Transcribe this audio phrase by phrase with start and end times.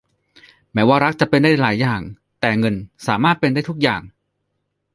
[0.73, 2.01] แม้ว่ารักจะเป็นได้หลายอย่าง
[2.41, 2.75] แต่เงิน
[3.07, 4.01] สามารถเป็นได้ทุกอย่าง